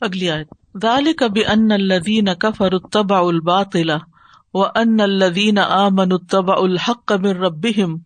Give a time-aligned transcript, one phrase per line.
[0.00, 3.90] اگلی آیت، ذالک بان الذین کفروا اتبعوا الباطل
[4.54, 7.98] وان الذین آمنوا اتبعوا الحق من ربهم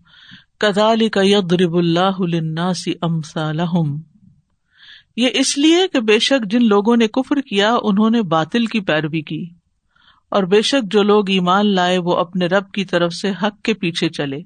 [0.58, 4.00] كذلك يضرب الله للناس امثالهم
[5.16, 8.80] یہ اس لیے کہ بے شک جن لوگوں نے کفر کیا، انہوں نے باطل کی
[8.80, 9.46] پیروی کی۔
[10.28, 13.74] اور بے شک جو لوگ ایمان لائے، وہ اپنے رب کی طرف سے حق کے
[13.74, 14.38] پیچھے چلے۔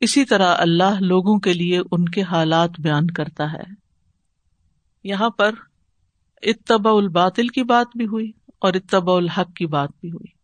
[0.00, 3.88] اسی طرح اللہ لوگوں کے لیے ان کے حالات بیان کرتا ہے۔
[5.04, 5.54] یہاں پر
[6.42, 10.38] اتبا الباطل کی بات بھی ہوئی اور اتبا الحق کی بات بھی ہوئی۔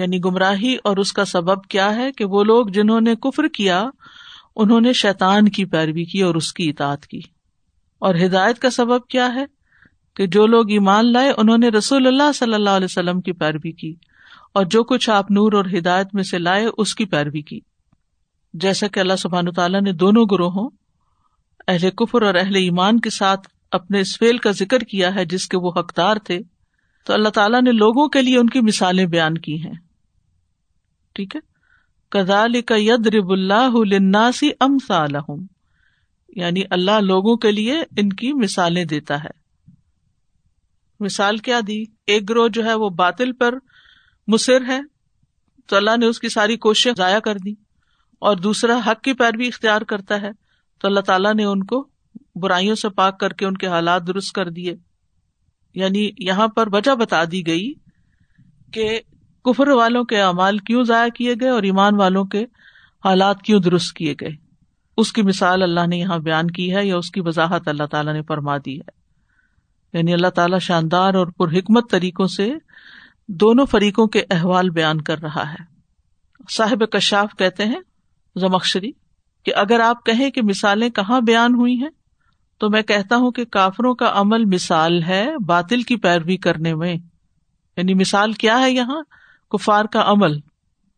[0.00, 3.84] یعنی گمراہی اور اس کا سبب کیا ہے کہ وہ لوگ جنہوں نے کفر کیا،
[4.56, 7.20] انہوں نے شیطان کی پیروی کی اور اس کی اطاعت کی۔
[7.98, 9.44] اور ہدایت کا سبب کیا ہے
[10.16, 13.72] کہ جو لوگ ایمان لائے، انہوں نے رسول اللہ صلی اللہ علیہ وسلم کی پیروی
[13.72, 13.94] کی
[14.54, 17.60] اور جو کچھ آپ نور اور ہدایت میں سے لائے، اس کی پیروی کی۔
[18.54, 20.70] جیسا کہ اللہ سبحان تعالیٰ نے دونوں گروہوں،
[21.68, 25.48] اہل کفر اور اہل ایمان کے ساتھ اپنے اس فیل کا ذکر کیا ہے جس
[25.48, 26.40] کے وہ حقدار تھے،
[27.04, 29.72] تو اللہ تعالیٰ نے لوگوں کے لیے ان کی مثالیں بیان کی ہیں۔
[31.12, 31.40] ٹھیک ہے؟
[32.08, 34.76] کزال کا ید رب اللہ الناسی ام
[36.36, 39.44] یعنی اللہ لوگوں کے لیے ان کی مثالیں دیتا ہے۔
[41.00, 43.54] مثال کیا دی؟ ایک گروہ جو ہے وہ باطل پر
[44.26, 44.80] مصر ہے،
[45.66, 47.52] تو اللہ نے اس کی ساری کوششیں ضائع کر دی
[48.18, 50.30] اور دوسرا، حق کی پیروی اختیار کرتا ہے،
[50.78, 51.88] تو اللہ تعالیٰ نے ان کو
[52.34, 54.76] برائیوں سے پاک کر کے ان کے حالات درست کر دیے۔
[55.74, 57.72] یعنی یہاں پر وجہ بتا دی گئی
[58.72, 59.00] کہ
[59.44, 62.44] کفر والوں کے اعمال کیوں ضائع کیے گئے اور ایمان والوں کے
[63.04, 64.30] حالات کیوں درست کیے گئے۔
[64.96, 68.12] اس کی مثال اللہ نے یہاں بیان کی ہے یا اس کی وضاحت اللہ تعالیٰ
[68.12, 69.04] نے فرما دی ہے۔
[69.92, 72.52] یعنی اللہ تعالیٰ شاندار اور پر حکمت طریقوں سے
[73.28, 75.64] دونوں فریقوں کے احوال بیان کر رہا ہے۔
[76.50, 77.80] صاحب کشاف کہتے ہیں
[78.36, 78.92] زمکشری
[79.44, 82.03] کہ اگر آپ کہیں کہ مثالیں کہاں بیان ہوئی ہیں
[82.58, 86.94] تو میں کہتا ہوں کہ کافروں کا عمل مثال ہے باطل کی پیروی کرنے میں۔
[87.76, 89.02] یعنی مثال کیا ہے یہاں؟
[89.50, 90.36] کفار کا عمل۔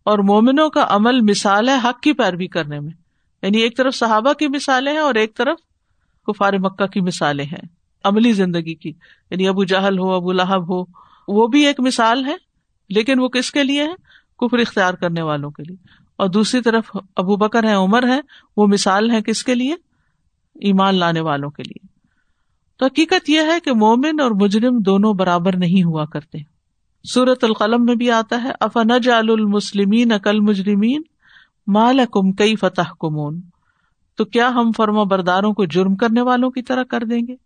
[0.04, 2.92] اور مومنوں کا عمل مثال ہے حق کی پیروی کرنے میں۔
[3.42, 5.56] یعنی ایک طرف صحابہ کی مثالیں ہیں اور ایک طرف
[6.26, 7.68] کفار مکہ کی مثالیں ہیں،
[8.04, 8.92] عملی زندگی کی۔
[9.30, 10.84] یعنی ابو جہل ہو، ابو لہب ہو،
[11.28, 12.36] وہ بھی ایک مثال ہے
[12.88, 13.94] لیکن وہ کس کے لیے ہے
[14.38, 15.76] کفر اختیار کرنے والوں کے لیے۔
[16.16, 18.20] اور دوسری طرف ابو بکر ہے عمر ہے
[18.56, 19.74] وہ مثال ہے کس کے لیے؟
[20.60, 21.86] ایمان لانے والوں کے لیے۔
[22.76, 26.38] تو حقیقت یہ ہے کہ مومن اور مجرم دونوں برابر نہیں ہوا کرتے۔
[27.04, 31.02] سورت القلم میں بھی آتا ہے افن جال المسلمین اکل مجرمین
[31.66, 33.40] مال کم کئی فتح کمون
[34.16, 37.36] تو کیا ہم فرما برداروں کو جرم کرنے والوں کی طرح کر دیں گے؟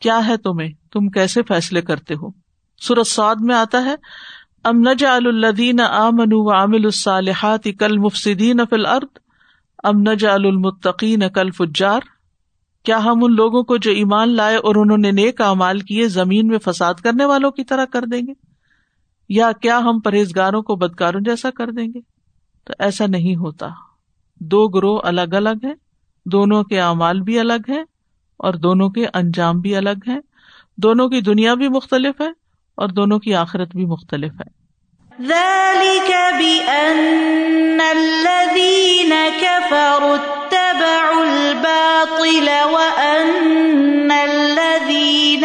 [0.00, 2.30] کیا ہے تمہیں؟ تم کیسے فیصلے کرتے ہو؟
[2.80, 3.94] سورت سعد میں آتا ہے،
[4.64, 9.18] ام نج الدین امن عامل الصالحات کل مفسدین فل ارد
[9.84, 12.00] ام نج المتقین کل فجار
[12.84, 16.46] کیا ہم ان لوگوں کو جو ایمان لائے اور انہوں نے نیک امال کیے زمین
[16.46, 18.32] میں فساد کرنے والوں کی طرح کر دیں گے؟
[19.28, 22.00] یا کیا ہم پرہیزگاروں کو بدکاروں جیسا کر دیں گے؟
[22.64, 23.68] تو ایسا نہیں ہوتا۔
[24.40, 25.74] دو گروہ الگ الگ ہیں،
[26.26, 27.84] دونوں کے اعمال بھی الگ ہیں
[28.36, 30.20] اور دونوں کے انجام بھی الگ ہیں۔
[30.76, 32.30] دونوں کی دنیا بھی مختلف ہے
[32.74, 34.64] اور دونوں کی آخرت بھی مختلف ہے۔
[37.78, 39.12] الذين
[40.74, 45.44] اتبعوا الباطل وأن الذين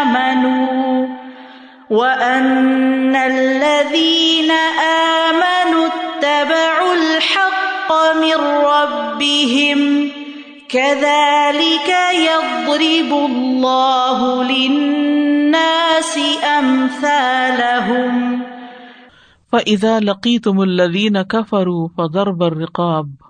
[0.00, 1.08] آمنوا
[1.90, 4.50] وأن الذين
[5.30, 7.90] آمنوا اتبعوا الحق
[8.20, 8.40] من
[8.74, 10.10] ربهم
[10.68, 16.18] كذلك يضرب الله للناس
[16.58, 18.42] أمثالهم
[19.52, 23.29] فإذا لقيتم الذين كفروا فضرب الرقاب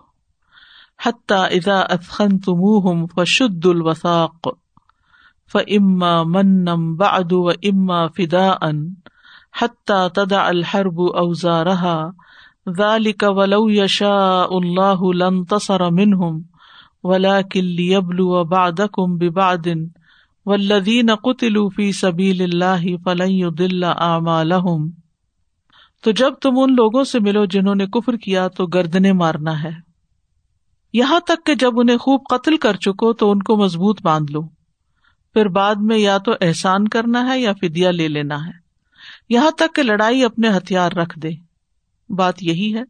[1.06, 4.48] حتى إذا أثخنتموهم فشدوا الوثاق.
[5.52, 8.72] فإما منم بعد وإما فداء.
[9.52, 12.10] حتى تدع الحرب أوزارها.
[12.78, 16.40] ذلك ولو يشاء الله لانتصر منهم.
[17.04, 19.68] ولكن ليبلو بعدكم ببعد.
[20.46, 24.90] والذين قتلوا في سبيل الله فلن يضل أعمالهم.
[26.04, 29.89] تو جب تم ان لوگوں سے ملو جنہوں نے کفر کیا تو گردنے مارنا ہے۔
[30.92, 34.42] یہاں تک کہ جب انہیں خوب قتل کر چکو تو ان کو مضبوط باندھ لو۔
[35.32, 38.52] پھر بعد میں یا تو احسان کرنا ہے یا فدیا لے لینا ہے۔
[39.28, 41.28] یہاں تک کہ لڑائی اپنے ہتھیار رکھ دے۔
[42.08, 42.82] بات یہی ہے۔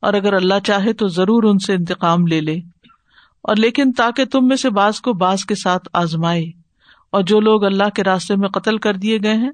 [0.00, 2.56] اور اگر اللہ چاہے تو ضرور ان سے انتقام لے لے۔
[3.42, 6.44] اور لیکن تاکہ تم میں سے باز کو باز کے ساتھ آزمائے۔
[7.10, 9.50] اور جو لوگ اللہ کے راستے میں قتل کر دیے گئے ہیں،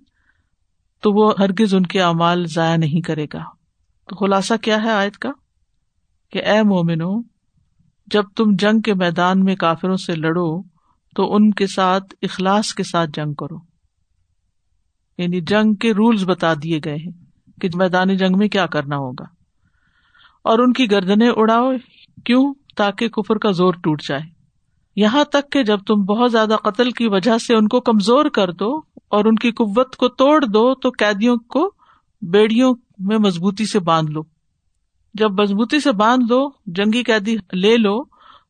[1.01, 3.45] تو وہ ہرگز ان کے اعمال ضائع نہیں کرے گا۔
[4.09, 5.31] تو خلاصہ کیا ہے آیت کا؟
[6.33, 7.30] کہ اے مومنو
[8.11, 10.63] جب تم جنگ کے میدان میں کافروں سے لڑو،
[11.15, 13.57] تو ان کے ساتھ اخلاص کے ساتھ جنگ کرو۔
[15.19, 17.13] یعنی جنگ کے رولز بتا دیے گئے ہیں
[17.61, 19.25] کہ میدان جنگ میں کیا کرنا ہوگا۔
[20.45, 21.73] اور ان کی گردنے اڑاؤ
[22.25, 24.23] کیوں؟ تاکہ کفر کا زور ٹوٹ جائے۔
[24.97, 28.53] یہاں تک کہ جب تم بہت زیادہ قتل کی وجہ سے ان کو کمزور کر
[28.53, 28.79] دو
[29.09, 31.75] اور ان کی قوت کو توڑ دو، تو قیدیوں کو
[32.23, 34.21] بیڑیوں میں مضبوطی سے باندھ لو۔
[35.15, 38.03] جب مضبوطی سے باندھ لو، جنگی قیدی لے لو،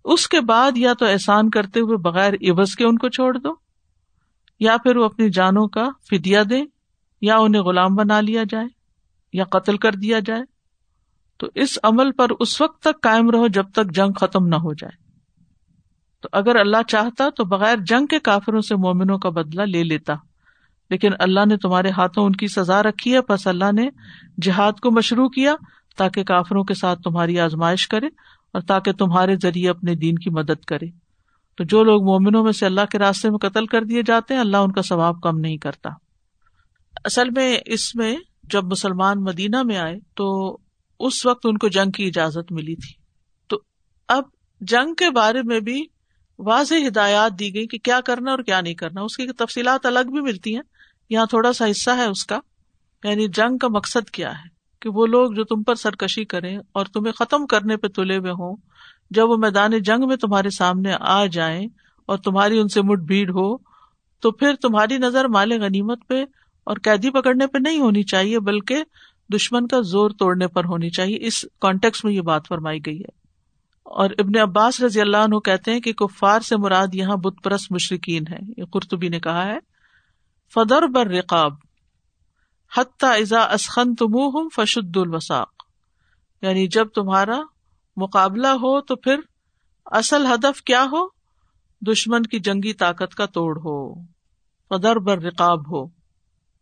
[0.05, 3.49] اس کے بعد یا تو احسان کرتے ہوئے بغیر عبض کے ان کو چھوڑ دو،
[4.61, 6.62] یا پھر وہ اپنی جانوں کا فدیا دے
[7.21, 8.67] یا انہیں غلام بنا لیا جائے،
[9.33, 10.43] یا قتل کر دیا جائے۔
[11.39, 14.73] تو اس عمل پر اس وقت تک قائم رہو جب تک جنگ ختم نہ ہو
[14.73, 15.11] جائے۔
[16.23, 20.15] تو اگر اللہ چاہتا تو بغیر جنگ کے کافروں سے مومنوں کا بدلا لے لیتا۔
[20.91, 23.89] لیکن اللہ نے تمہارے ہاتھوں ان کی سزا رکھی ہے بس اللہ نے
[24.43, 25.55] جہاد کو مشروع کیا۔
[26.00, 28.06] تاکہ کافروں کے ساتھ تمہاری آزمائش کرے
[28.52, 30.87] اور تاکہ تمہارے ذریعے اپنے دین کی مدد کرے۔
[31.56, 34.41] تو جو لوگ مومنوں میں سے اللہ کے راستے میں قتل کر دیے جاتے ہیں،
[34.41, 35.91] اللہ ان کا ثواب کم نہیں کرتا۔
[37.05, 40.58] اصل میں اس میں جب مسلمان مدینہ میں آئے تو
[41.00, 42.94] اس وقت ان کو جنگ کی اجازت ملی تھی۔
[43.47, 43.61] تو
[44.08, 44.23] اب
[44.61, 45.85] جنگ کے بارے میں بھی
[46.38, 50.11] واضح ہدایات دی گئی کہ کیا کرنا اور کیا نہیں کرنا۔ اس کی تفصیلات الگ
[50.11, 50.62] بھی ملتی ہیں۔
[51.11, 52.41] یہاں تھوڑا سا حصہ ہے اس کا
[53.05, 56.87] یعنی جنگ کا مقصد کیا ہے۔ کہ وہ لوگ جو تم پر سرکشی کریں اور
[56.87, 58.56] تمہیں ختم کرنے پہ تلے ہوئے ہوں،
[59.11, 61.67] جب وہ میدان جنگ میں تمہارے سامنے آ جائیں
[62.06, 63.56] اور تمہاری ان سے مٹ بھیڑ ہو،
[64.21, 66.25] تو پھر تمہاری نظر مال غنیمت پہ
[66.65, 68.82] اور قیدی پکڑنے پہ نہیں ہونی چاہیے، بلکہ
[69.35, 73.21] دشمن کا زور توڑنے پر ہونی چاہیے۔ اس کانٹیکس میں یہ بات فرمائی گئی ہے۔
[73.85, 77.73] اور ابن عباس رضی اللہ عنہ کہتے ہیں کہ کفار سے مراد یہاں بت پرست
[77.73, 79.59] مشرقین ہے یہ قرطبی نے کہا ہے
[80.55, 81.53] فدر بر رقاب
[82.72, 84.17] حتیٰ ازا اسخن تم
[84.49, 85.62] فشد الوساق
[86.43, 87.40] یعنی جب تمہارا
[87.96, 89.20] مقابلہ ہو تو پھر
[89.87, 91.06] اصل ہدف کیا ہو؟
[91.82, 93.78] دشمن کی جنگی طاقت کا توڑ ہو
[94.70, 95.84] فدر بر رقاب ہو.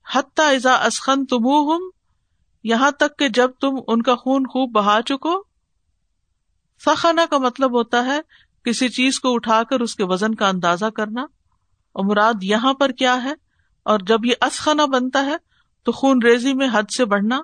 [0.06, 1.46] حتیٰ ازا اسخن تم
[2.64, 5.34] یہاں تک کہ جب تم ان کا خون خوب بہا چکو
[6.82, 8.20] سخانہ کا مطلب ہوتا ہے
[8.64, 11.22] کسی چیز کو اٹھا کر اس کے وزن کا اندازہ کرنا،
[11.93, 13.32] اور مراد یہاں پر کیا ہے؟
[13.87, 15.37] اور جب یہ اسخانہ بنتا ہے
[15.88, 17.40] تو خون ریزی میں حد سے بڑھنا،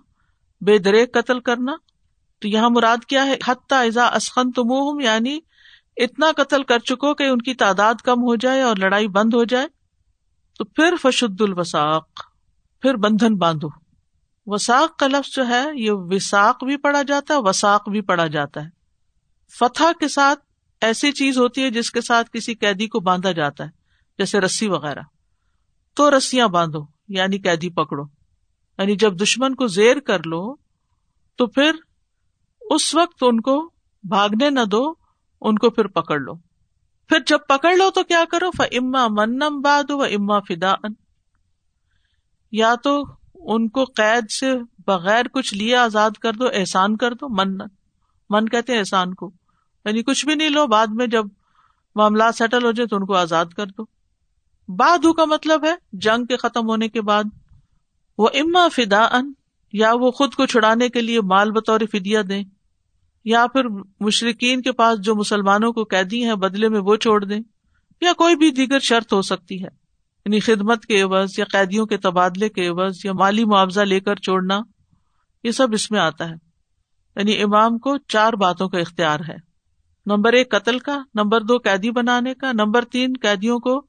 [0.60, 1.72] بے درے قتل کرنا۔
[2.38, 5.38] تو یہاں مراد کیا ہے؟ حتیٰ ازا اسخن تم یعنی
[5.96, 9.44] اتنا قتل کر چکو کہ ان کی تعداد کم ہو جائے اور لڑائی بند ہو
[9.44, 9.66] جائے۔
[10.58, 12.08] تو پھر فشد الوساق
[12.82, 13.68] پھر بندھن باندھو۔
[14.46, 18.64] وساق کا لفظ جو ہے، یہ وساق بھی پڑا جاتا ہے وساق بھی پڑا جاتا
[18.64, 18.68] ہے۔
[19.58, 20.40] فتح کے ساتھ
[20.80, 23.70] ایسی چیز ہوتی ہے جس کے ساتھ کسی قیدی کو باندھا جاتا ہے،
[24.18, 25.00] جیسے رسی وغیرہ۔
[25.94, 28.13] تو رسیاں باندھو یعنی قیدی پکڑو۔
[28.78, 30.54] یعنی جب دشمن کو زیر کر لو،
[31.36, 31.72] تو پھر
[32.60, 33.70] اس وقت ان کو
[34.08, 34.94] بھاگنے نہ دو،
[35.40, 36.34] ان کو پھر پکڑ لو۔
[37.08, 40.72] پھر جب پکڑ لو تو کیا کرو؟ ف اما منم باد و اما فدا
[42.52, 43.04] یا تو
[43.34, 44.54] ان کو قید سے
[44.86, 47.58] بغیر کچھ لیے آزاد کر دو، احسان کر دو، من
[48.30, 49.32] من کہتے احسان کو۔
[49.84, 51.24] یعنی کچھ بھی نہیں لو، بعد میں جب
[51.94, 53.82] معاملات سیٹل ہو جائے تو ان کو آزاد کر دو۔
[54.68, 57.24] بادو کا مطلب ہے، جنگ کے ختم ہونے کے بعد۔
[58.18, 59.32] وہ اما فدا ان
[59.72, 62.44] یا وہ خود کو چھڑانے کے لیے مال بطور فدیا دیں،
[63.24, 63.64] یا پھر
[64.00, 67.40] مشرقین کے پاس جو مسلمانوں کو قیدی ہیں، بدلے میں وہ چھوڑ دیں،
[68.00, 69.68] یا کوئی بھی دیگر شرط ہو سکتی ہے۔
[70.24, 74.16] یعنی خدمت کے عوض، یا قیدیوں کے تبادلے کے عوض، یا مالی معاوضہ لے کر
[74.16, 74.60] چھوڑنا،
[75.44, 76.34] یہ سب اس میں آتا ہے۔
[77.16, 79.36] یعنی امام کو چار باتوں کا اختیار ہے۔
[80.06, 83.86] نمبر ایک قتل کا، نمبر دو قیدی بنانے کا، نمبر تین قیدیوں کو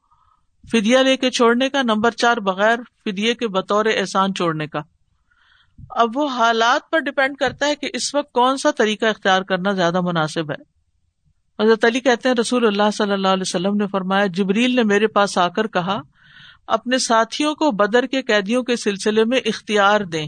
[0.71, 4.79] فدیا لے کے چھوڑنے کا، نمبر چار بغیر فدیے کے بطور احسان چھوڑنے کا۔
[5.89, 9.71] اب وہ حالات پر ڈپینڈ کرتا ہے کہ اس وقت کون سا طریقہ اختیار کرنا
[9.71, 10.75] زیادہ مناسب ہے۔
[11.63, 15.07] حضرت علی کہتے ہیں، رسول اللہ صلی اللہ علیہ وسلم نے فرمایا، جبریل نے میرے
[15.07, 16.01] پاس آ کر کہا،
[16.67, 20.27] اپنے ساتھیوں کو بدر کے قیدیوں کے سلسلے میں اختیار دیں۔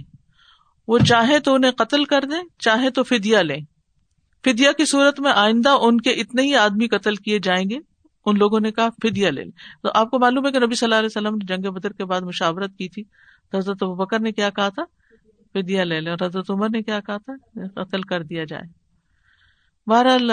[0.88, 3.62] وہ چاہے تو انہیں قتل کر دیں چاہے تو فدیا لیں۔
[4.46, 7.80] فدیا کی صورت میں آئندہ ان کے اتنے ہی آدمی قتل کیے جائیں گے۔
[8.28, 9.52] ان لوگوں نے کہا فدیا لے لیں۔
[9.84, 12.06] تو آپ کو معلوم ہے کہ نبی صلی اللہ علیہ وسلم نے جنگ بدر کے
[12.06, 13.04] بعد مشاورت کی تھی۔
[13.52, 14.84] تو حضرت بکر نے کیا کہا تھا؟
[15.54, 17.34] فدیا لے لیں۔ اور حضرت عمر نے کیا کہا تھا؟
[17.84, 18.64] قتل کر دیا جائے۔
[19.90, 20.32] بہرحال،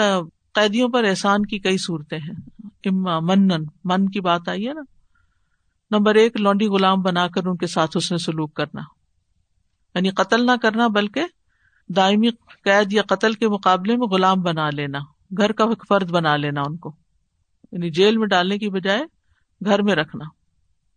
[0.53, 4.81] قیدیوں پر احسان کی کئی صورتیں ہیں۔ اما منن، من کی بات آئی ہے نا۔
[5.91, 8.81] نمبر ایک، لونڈی غلام بنا کر ان کے ساتھ اس نے سلوک کرنا۔
[9.95, 11.21] یعنی قتل نہ کرنا، بلکہ
[11.89, 12.29] دائمی
[12.63, 14.99] قید یا قتل کے مقابلے میں غلام بنا لینا۔
[15.37, 17.04] گھر کا ایک فرد بنا لینا ان کو۔
[17.75, 19.01] یعنی جیل میں ڈالنے کی بجائے
[19.65, 20.25] گھر میں رکھنا۔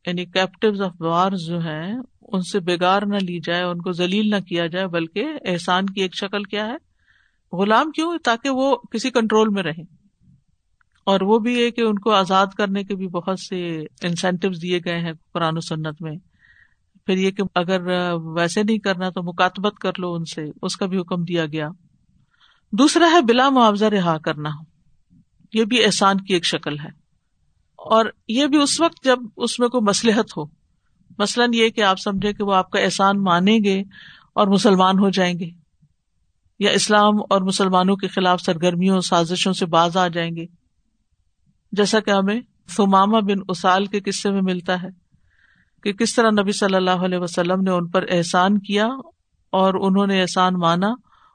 [0.07, 4.31] یعنی کیپٹیو آف وار جو ہیں، ان سے بےگار نہ لی جائے، ان کو ذلیل
[4.31, 6.77] نہ کیا جائے، بلکہ احسان کی ایک شکل کیا ہے۔
[7.57, 9.83] غلام کیوں؟ تاکہ وہ کسی کنٹرول میں رہے۔
[11.05, 14.81] اور وہ بھی ہے کہ ان کو آزاد کرنے کے بھی بہت سے انسینٹیو دیے
[14.85, 16.17] گئے ہیں قرآن و سنت میں۔
[17.07, 17.81] پھر یہ کہ اگر
[18.15, 21.69] ویسے نہیں کرنا تو مکاتبت کر لو ان سے، اس کا بھی حکم دیا گیا۔
[22.73, 24.51] دوسرا ہے بلا معاوضہ رہا کرنا۔
[25.53, 27.09] یہ بھی احسان کی ایک شکل ہے۔
[27.77, 30.45] اور یہ بھی اس وقت جب اس میں کوئی مسلحت ہو۔
[31.19, 33.81] مثلاً یہ کہ آپ سمجھے کہ وہ آپ کا احسان مانیں گے
[34.33, 35.51] اور مسلمان ہو جائیں گے۔
[36.59, 40.47] یا اسلام اور مسلمانوں کے خلاف سرگرمیوں، سازشوں سے باز آ جائیں گے۔
[41.73, 42.41] جیسا کہ ہمیں
[42.77, 44.89] فماما بن اسال کے قصے میں ملتا ہے
[45.83, 48.87] کہ کس طرح نبی صلی اللہ علیہ وسلم نے ان پر احسان کیا
[49.53, 50.89] اور انہوں نے احسان مانا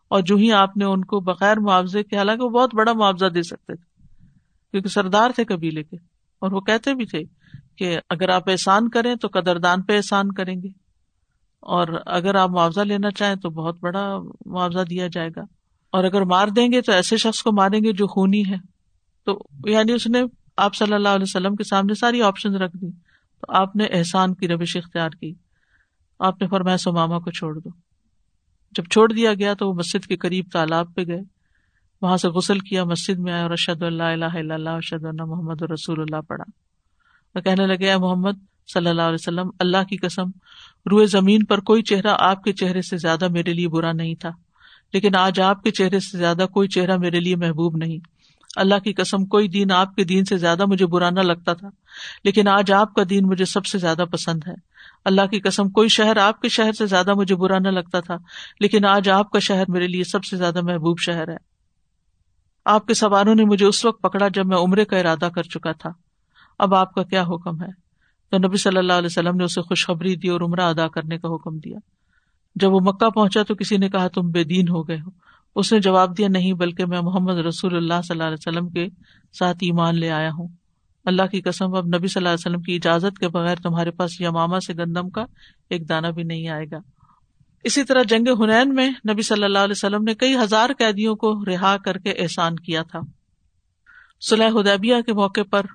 [0.07, 3.25] اور جو ہی آپ نے ان کو بغیر معاوضے کے حالانکہ وہ بہت بڑا معاوضہ
[3.25, 3.92] دے سکتے تھے۔
[4.73, 5.95] کیونکہ سردار تھے قبیلے کے۔
[6.39, 7.23] اور وہ کہتے بھی تھے
[7.77, 10.67] کہ اگر آپ احسان کریں تو قدردان پہ احسان کریں گے۔
[11.59, 15.41] اور اگر آپ معاوضہ لینا چاہیں تو بہت بڑا معاوضہ دیا جائے گا۔
[15.91, 18.55] اور اگر مار دیں گے تو ایسے شخص کو ماریں گے جو خونی ہے۔
[19.25, 20.23] تو یعنی اس نے
[20.57, 22.91] آپ صلی اللہ علیہ وسلم کے سامنے ساری آپشن رکھ دی۔
[23.41, 25.33] تو آپ نے احسان کی روش اختیار کی۔
[26.19, 27.69] آپ نے فرمایا سماما کو چھوڑ دو۔
[28.71, 31.32] جب چھوڑ دیا گیا تو وہ مسجد کے قریب تالاب پہ گئے۔
[32.03, 35.61] وہاں سے غسل کیا، مسجد میں آیا اور ارشد اللہ اللہ اللہ ارشد اللہ محمد
[35.61, 36.43] رسول اللہ پڑھا۔
[37.35, 38.39] وہ کہنے لگے، اے محمد
[38.73, 40.29] صلی اللہ علیہ وسلم، اللہ کی قسم،
[40.91, 44.29] روئے زمین پر کوئی چہرہ آپ کے چہرے سے زیادہ میرے لیے برا نہیں تھا،
[44.93, 47.97] لیکن آج آپ کے چہرے سے زیادہ کوئی چہرہ میرے لیے محبوب نہیں۔
[48.55, 51.69] اللہ کی قسم، کوئی دین آپ کے دین سے زیادہ مجھے برا نہ لگتا تھا،
[52.23, 54.53] لیکن آج آپ کا دین مجھے سب سے زیادہ پسند ہے۔
[55.05, 58.17] اللہ کی قسم، کوئی شہر آپ کے شہر سے زیادہ مجھے برا نہ لگتا تھا،
[58.59, 61.52] لیکن آج آپ کا شہر میرے لیے سب سے زیادہ محبوب شہر ہے۔
[62.65, 65.71] آپ کے سواروں نے مجھے اس وقت پکڑا جب میں عمرے کا ارادہ کر چکا
[65.71, 65.89] تھا۔
[66.59, 67.83] اب آپ کا کیا حکم ہے؟
[68.31, 71.35] تو نبی صلی اللہ علیہ وسلم نے اسے خوشخبری دی اور عمرہ ادا کرنے کا
[71.35, 71.77] حکم دیا۔
[72.55, 75.09] جب وہ مکہ پہنچا تو کسی نے کہا، تم بے دین ہو گئے ہو۔
[75.55, 78.87] اس نے جواب دیا، نہیں، بلکہ میں محمد رسول اللہ صلی اللہ علیہ وسلم کے
[79.39, 80.47] ساتھ ایمان لے آیا ہوں۔
[81.05, 84.21] اللہ کی قسم، اب نبی صلی اللہ علیہ وسلم کی اجازت کے بغیر تمہارے پاس
[84.21, 85.25] یماما سے گندم کا
[85.69, 86.77] ایک دانہ بھی نہیں آئے گا۔
[87.63, 91.45] اسی طرح جنگ ہنین میں نبی صلی اللہ علیہ وسلم نے کئی ہزار قیدیوں کو
[91.45, 92.99] رہا کر کے احسان کیا تھا۔
[94.21, 95.65] سلح ہدیبیہ کے موقع پر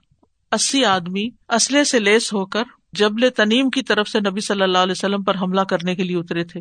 [0.53, 4.79] اسی آدمی اسلحے سے لیس ہو کر جبل تنیم کی طرف سے نبی صلی اللہ
[4.79, 6.61] علیہ وسلم پر حملہ کرنے کے لیے اترے تھے۔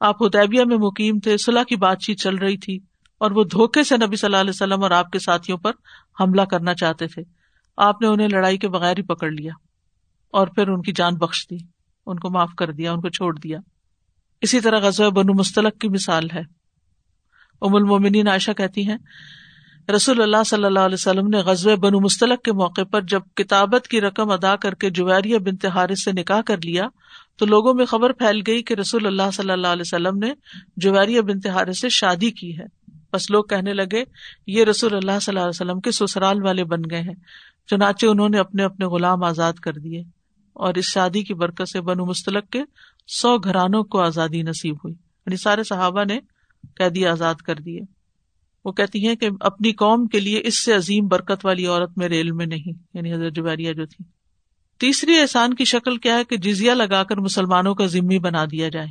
[0.00, 2.78] آپ ہدیبیہ میں مقیم تھے صلاح کی بات چیت چل رہی تھی
[3.18, 5.72] اور وہ دھوکے سے نبی صلی اللہ علیہ وسلم اور آپ کے ساتھیوں پر
[6.20, 7.22] حملہ کرنا چاہتے تھے۔
[7.76, 9.52] آپ نے انہیں لڑائی کے بغیر ہی پکڑ لیا
[10.30, 11.56] اور پھر ان کی جان بخش دی،
[12.06, 13.58] ان کو معاف کر دیا، ان کو چھوڑ دیا۔
[14.44, 16.42] اسی طرح غزوہ بنو مستلق کی مثال ہے۔
[17.60, 18.96] ام المومنین عائشہ کہتی ہیں،
[19.96, 23.88] رسول اللہ صلی اللہ علیہ وسلم نے غزب بنو مستلق کے موقع پر جب کتابت
[23.88, 26.88] کی رقم ادا کر کے جویریہ بنت حارث سے نکاح کر لیا،
[27.36, 30.34] تو لوگوں میں خبر پھیل گئی کہ رسول اللہ صلی اللہ علیہ وسلم نے
[30.76, 32.64] جویریہ بنت حارث سے شادی کی ہے۔
[33.12, 34.04] بس لوگ کہنے لگے،
[34.46, 37.14] یہ رسول اللہ صلی اللہ علیہ وسلم کے سسرال والے بن گئے ہیں،
[37.66, 40.02] چنانچہ انہوں نے اپنے اپنے غلام آزاد کر دیے۔
[40.54, 42.62] اور اس شادی کی برکت سے بنو مستلق کے
[43.06, 46.20] سو گھرانوں کو آزادی نصیب ہوئی۔ یعنی سارے صحابہ نے
[46.76, 47.80] قیدی آزاد کر دیے۔
[48.64, 52.20] وہ کہتی ہیں کہ اپنی قوم کے لیے اس سے عظیم برکت والی عورت میرے
[52.20, 54.04] علم میں نہیں یعنی حضرت جبیریہ جو تھی۔
[54.78, 58.68] تیسری احسان کی شکل کیا ہے کہ جزیا لگا کر مسلمانوں کا ذمہ بنا دیا
[58.68, 58.86] جائے۔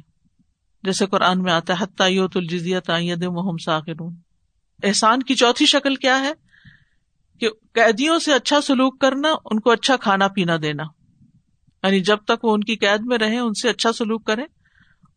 [0.84, 4.16] جیسے قرآن میں آتا ہے حتیت الجزیا تعید محم ساخرون
[4.84, 6.34] احسان کی چوتھی شکل کیا ہے؟
[7.40, 10.84] کہ قیدیوں سے اچھا سلوک کرنا، ان کو اچھا کھانا پینا دینا۔
[11.84, 14.46] یعنی جب تک وہ ان کی قید میں رہے، ان سے اچھا سلوک کریں،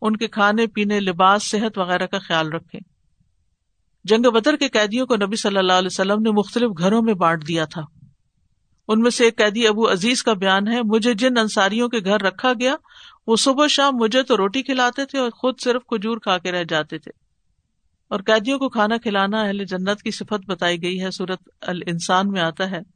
[0.01, 2.79] ان کے کھانے پینے، لباس، صحت وغیرہ کا خیال رکھے
[4.05, 7.49] جنگ بدر کے قیدیوں کو نبی صلی اللہ علیہ وسلم نے مختلف گھروں میں بانٹ
[7.49, 7.83] دیا تھا۔
[8.89, 12.21] ان میں سے ایک قیدی ابو عزیز کا بیان ہے، مجھے جن انصاریوں کے گھر
[12.21, 12.77] رکھا گیا،
[13.27, 16.65] وہ صبح شام مجھے تو روٹی کھلاتے تھے اور خود صرف کھجور کھا کے رہ
[16.69, 17.11] جاتے تھے۔
[18.09, 22.29] اور قیدیوں کو کھانا کھلانا اہل جنت کی صفت بتائی گئی ہے، سورت ال انسان
[22.29, 22.96] میں آتا ہے۔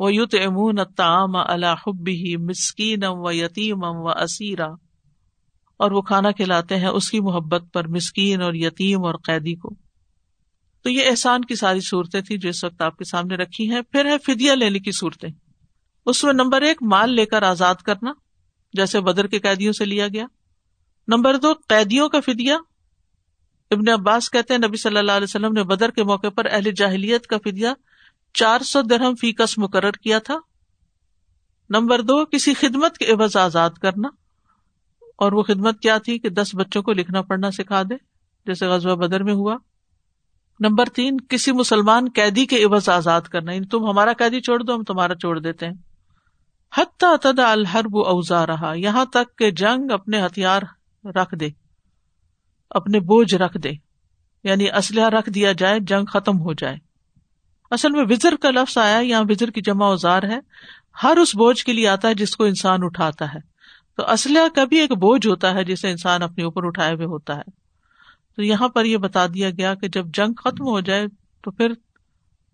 [0.00, 4.66] وہ یوت امون تام الحبی مسکین و یتیم و اسیرا
[5.76, 9.74] اور وہ کھانا کھلاتے ہیں اس کی محبت پر، مسکین اور یتیم اور قیدی کو۔
[10.82, 13.82] تو یہ احسان کی ساری صورتیں تھیں جو اس وقت آپ کے سامنے رکھی ہیں۔
[13.82, 15.28] پھر ہے فدیا لینے کی صورتیں۔
[16.06, 18.12] اس میں نمبر ایک، مال لے کر آزاد کرنا،
[18.72, 20.26] جیسے بدر کے قیدیوں سے لیا گیا۔
[21.08, 22.56] نمبر دو، قیدیوں کا فدیا
[23.70, 26.70] ابن عباس کہتے ہیں نبی صلی اللہ علیہ وسلم نے بدر کے موقع پر اہل
[26.70, 27.74] جاہلیت کا فدیا
[28.34, 30.38] چار سو درہم فی کس مقرر کیا تھا؟
[31.70, 34.08] نمبر دو، کسی خدمت کے عوض آزاد کرنا۔
[35.16, 37.94] اور وہ خدمت کیا تھی کہ دس بچوں کو لکھنا پڑھنا سکھا دے،
[38.46, 39.56] جیسے غزوہ بدر میں ہوا۔
[40.60, 44.74] نمبر تین، کسی مسلمان قیدی کے عوض آزاد کرنا۔ یعنی تم ہمارا قیدی چھوڑ دو،
[44.74, 45.74] ہم تمہارا چھوڑ دیتے ہیں۔
[46.78, 50.62] حتیٰ تدا الحرب اوزا رہا یہاں تک کہ جنگ اپنے ہتھیار
[51.04, 51.48] رکھ دے،
[52.70, 53.70] اپنے بوجھ رکھ دے۔
[54.44, 56.89] یعنی اسلحہ رکھ دیا جائے، جنگ ختم ہو جائے۔
[57.70, 60.38] اصل میں وزر کا لفظ آیا، یہاں وزر کی جمع اوزار ہے۔
[61.02, 63.38] ہر اس بوجھ کے لیے آتا ہے جس کو انسان اٹھاتا ہے۔
[63.96, 67.36] تو اسلحہ کا بھی ایک بوجھ ہوتا ہے جسے انسان اپنے اوپر اٹھائے ہوئے ہوتا
[67.36, 67.50] ہے۔
[68.36, 71.06] تو یہاں پر یہ بتا دیا گیا کہ جب جنگ ختم ہو جائے
[71.44, 71.72] تو پھر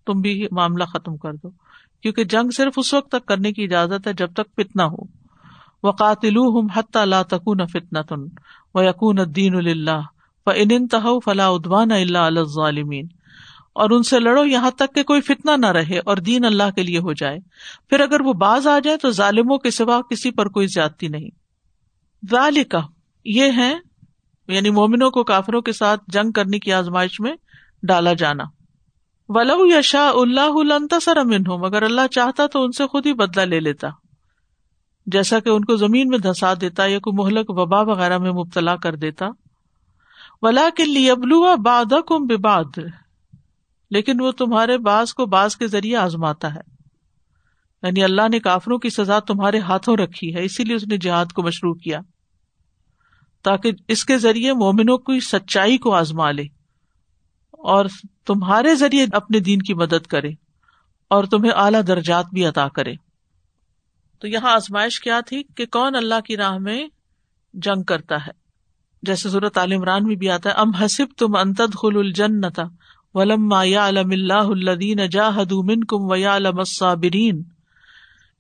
[0.07, 1.51] تم بھی معاملہ ختم کر دو۔
[2.03, 5.27] کیونکہ جنگ صرف اس وقت تک کرنے کی اجازت ہے جب تک فتنا ہو۔
[5.83, 6.37] وہ قاتل
[6.75, 8.21] حت اللہ تکون فتنا تن
[8.75, 10.01] و یقون الدین اللہ
[10.47, 13.07] و ان تہ فلاح ادوان اللہ علیہ ظالمین
[13.77, 16.83] اور ان سے لڑو یہاں تک کہ کوئی فتنا نہ رہے اور دین اللہ کے
[16.83, 17.39] لیے ہو جائے۔
[17.91, 21.31] پھر اگر وہ باز آ جائے تو ظالموں کے سوا کسی پر کوئی زیادتی نہیں۔
[22.31, 22.81] ذالکا
[23.25, 23.75] یہ ہے
[24.49, 27.33] یعنی مومنوں کو کافروں کے ساتھ جنگ کرنے کی آزمائش میں
[27.83, 28.45] ڈالا جانا۔
[29.29, 33.13] ولو یا شاہ اللہ سر امن ہوں مگر اللہ چاہتا تو ان سے خود ہی
[33.13, 33.89] بدلا لے لیتا۔
[35.07, 38.77] جیسا کہ ان کو زمین میں دھسا دیتا یا کوئی مہلک وبا وغیرہ میں مبتلا
[38.77, 39.27] کر دیتا۔
[40.43, 42.79] ولا کے لیے ابلو باد کم باد
[43.91, 46.77] لیکن وہ تمہارے باز کو باز کے ذریعے آزماتا ہے۔
[47.83, 51.27] یعنی اللہ نے کافروں کی سزا تمہارے ہاتھوں رکھی ہے، اسی لیے اس نے جہاد
[51.27, 52.01] کو مشروع کیا۔
[53.43, 56.43] تاکہ اس کے ذریعے مومنوں کی سچائی کو آزما لے
[57.51, 57.87] اور
[58.27, 60.31] تمہارے ذریعے اپنے دین کی مدد کرے
[61.09, 62.95] اور تمہیں اعلی درجات بھی عطا کرے۔
[64.19, 66.89] تو یہاں آزمائش کیا تھی کہ کون اللہ کی راہ میں
[67.55, 68.33] جنگ کرتا ہے؟
[69.03, 72.41] جیسے ضرورت عال عمران میں بھی آتا ہے، ام حسب تم انتد خل الجن
[73.17, 76.39] تھا ولم یا علم اللہ الدین جاہد من کم ویا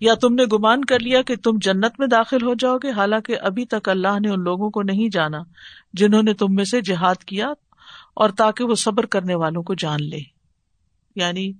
[0.00, 3.36] یا تم نے گمان کر لیا کہ تم جنت میں داخل ہو جاؤ گے، حالانکہ
[3.40, 5.38] ابھی تک اللہ نے ان لوگوں کو نہیں جانا
[5.92, 7.46] جنہوں نے تم میں سے جہاد کیا
[8.14, 10.18] اور تاکہ وہ صبر کرنے والوں کو جان لے۔
[11.16, 11.52] یعنی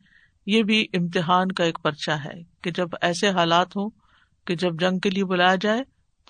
[0.47, 3.91] یہ بھی امتحان کا ایک پرچا ہے کہ جب ایسے حالات ہوں
[4.47, 5.81] کہ جب جنگ کے لیے بلایا جائے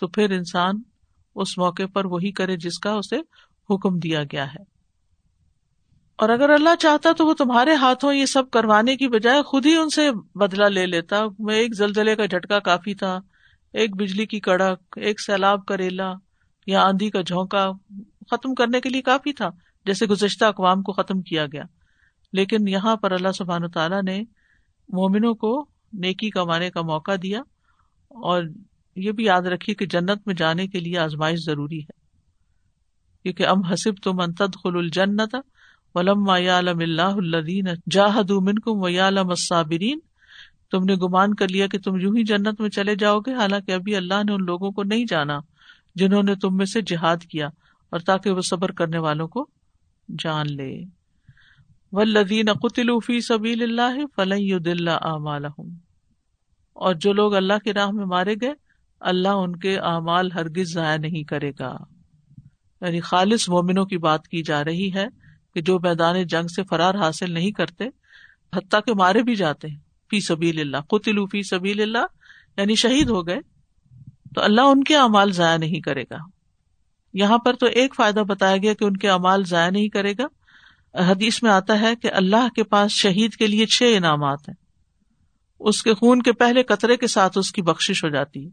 [0.00, 0.74] تو پھر انسان
[1.34, 3.16] اس موقع پر وہی کرے جس کا اسے
[3.74, 4.75] حکم دیا گیا ہے۔
[6.16, 9.76] اور اگر اللہ چاہتا تو وہ تمہارے ہاتھوں یہ سب کروانے کی بجائے خود ہی
[9.76, 13.20] ان سے بدلا لے لیتا۔ میں ایک زلزلے کا جھٹکا کافی تھا،
[13.72, 16.12] ایک بجلی کی کڑک، ایک سیلاب کا ریلا
[16.66, 17.70] یا آندھی کا جھونکا،
[18.30, 19.48] ختم کرنے کے لیے کافی تھا،
[19.86, 21.62] جیسے گزشتہ اقوام کو ختم کیا گیا۔
[22.32, 24.22] لیکن یہاں پر اللہ سبحان تعالیٰ نے
[24.88, 27.40] مومنوں کو نیکی کمانے کا موقع دیا
[28.08, 28.42] اور
[28.96, 32.06] یہ بھی یاد رکھیے کہ جنت میں جانے کے لیے آزمائش ضروری ہے۔
[33.22, 35.36] کیونکہ ام حسب تم انتد خل الجنت
[35.96, 39.98] ولم یعلم اللہ الدین جاہد منکم ویعلم الصابرین۔
[40.70, 43.72] تم نے گمان کر لیا کہ تم یوں ہی جنت میں چلے جاؤ گے، حالانکہ
[43.72, 45.38] ابھی اللہ نے ان لوگوں کو نہیں جانا
[45.94, 47.46] جنہوں نے تم میں سے جہاد کیا
[47.90, 49.48] اور تاکہ وہ صبر کرنے والوں کو
[50.18, 50.84] جان لے۔
[51.92, 55.68] ولدین قطل فی سبیل اللہ فلح دل اعمالحم
[56.72, 58.52] اور جو لوگ اللہ کی راہ میں مارے گئے،
[59.00, 61.76] اللہ ان کے اعمال ہرگز ضائع نہیں کرے گا۔
[62.80, 65.25] یعنی خالص مومنوں کی بات کی جا رہی ہے
[65.56, 67.84] کہ جو میدان جنگ سے فرار حاصل نہیں کرتے،
[68.56, 69.76] حتیٰ کے مارے بھی جاتے ہیں۔
[70.10, 72.06] فی سبیل اللہ قطل فی سبیل اللہ
[72.56, 73.38] یعنی شہید ہو گئے۔
[74.34, 76.16] تو اللہ ان کے اعمال ضائع نہیں کرے گا۔
[77.12, 80.26] یہاں پر تو ایک فائدہ بتایا گیا کہ ان کے امال ضائع نہیں کرے گا۔
[81.10, 84.56] حدیث میں آتا ہے کہ اللہ کے پاس شہید کے لیے چھ انعامات ہیں۔
[85.60, 88.50] اس کے خون کے پہلے قطرے کے ساتھ اس کی بخش ہو جاتی ہے۔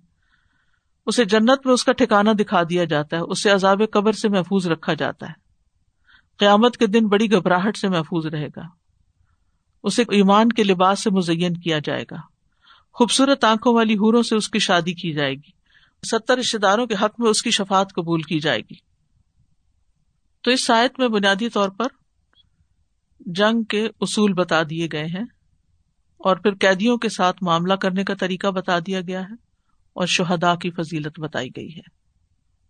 [1.06, 4.68] اسے جنت میں اس کا ٹھکانا دکھا دیا جاتا ہے، اسے عذاب قبر سے محفوظ
[4.68, 5.43] رکھا جاتا ہے۔
[6.38, 8.62] قیامت کے دن بڑی گھبراہٹ سے محفوظ رہے گا۔
[9.84, 12.16] اسے ایمان کے لباس سے مزین کیا جائے گا۔
[12.94, 15.52] خوبصورت آنکھوں والی ہوروں سے اس کی شادی کی جائے گی۔
[16.12, 18.76] ستر رشتے داروں کے حق میں اس کی شفات قبول کی جائے گی۔
[20.42, 21.88] تو اس سائت میں بنیادی طور پر
[23.20, 25.26] جنگ کے اصول بتا دیے گئے ہیں
[26.18, 29.34] اور پھر قیدیوں کے ساتھ معاملہ کرنے کا طریقہ بتا دیا گیا ہے
[29.94, 32.04] اور شہدا کی فضیلت بتائی گئی ہے۔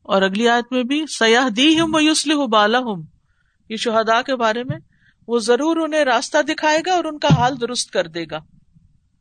[0.03, 3.03] اور اگلی آیت میں بھی سیاح دی ہوں یوسل ہوں بالا ہوں
[3.73, 4.77] یہ شہدا کے بارے میں،
[5.27, 8.39] وہ ضرور انہیں راستہ دکھائے گا اور ان کا حال درست کر دے گا۔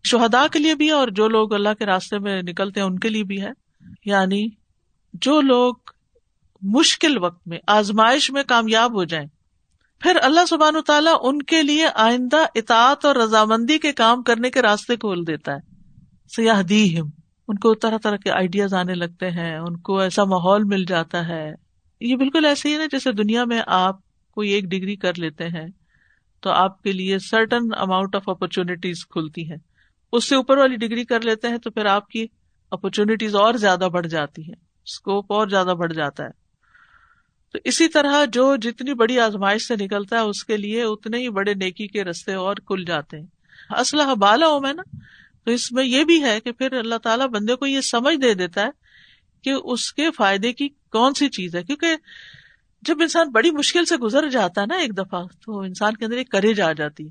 [0.04, 3.08] شہدا کے لیے بھی اور جو لوگ اللہ کے راستے میں نکلتے ہیں ان کے
[3.08, 3.50] لیے بھی ہے۔
[4.04, 4.48] یعنی
[5.12, 5.74] جو لوگ
[6.62, 9.26] مشکل وقت میں، آزمائش میں کامیاب ہو جائیں،
[10.00, 14.62] پھر اللہ سبحان تعالیٰ ان کے لیے آئندہ اطاعت اور رضامندی کے کام کرنے کے
[14.62, 15.58] راستے کھول دیتا ہے۔
[16.36, 17.10] سیاح دی ہم
[17.48, 21.28] ان کو طرح طرح کے آئیڈیاز آنے لگتے ہیں، ان کو ایسا ماحول مل جاتا
[21.28, 21.54] ہے۔
[22.00, 23.96] یہ بالکل ایسے ہی نا جیسے دنیا میں آپ
[24.34, 25.66] کوئی ایک ڈگری کر لیتے ہیں،
[26.40, 29.56] تو آپ کے لیے سرٹن اماؤنٹ آف اپرچونیٹیز کھلتی ہیں۔
[30.12, 32.26] اس سے اوپر والی ڈگری کر لیتے ہیں تو پھر آپ کی
[32.70, 36.28] اپرچونیٹیز اور زیادہ بڑھ جاتی ہے اسکوپ اور زیادہ بڑھ جاتا ہے۔
[37.52, 41.28] تو اسی طرح جو جتنی بڑی آزمائش سے نکلتا ہے، اس کے لیے اتنے ہی
[41.28, 43.26] بڑے نیکی کے رستے اور کھل جاتے ہیں۔
[43.80, 44.82] اسلحہ بالا ہو میں نا؟
[45.44, 48.34] تو اس میں یہ بھی ہے کہ پھر اللہ تعالیٰ بندے کو یہ سمجھ دے
[48.34, 48.70] دیتا ہے
[49.42, 51.96] کہ اس کے فائدے کی کون سی چیز ہے۔ کیونکہ
[52.82, 56.16] جب انسان بڑی مشکل سے گزر جاتا ہے نا ایک دفعہ، تو انسان کے اندر
[56.16, 57.10] ایک کریج آ جاتی ہے۔